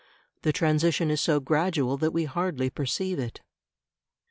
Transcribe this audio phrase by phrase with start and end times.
[0.41, 3.41] The transition is so gradual that we hardly perceive it.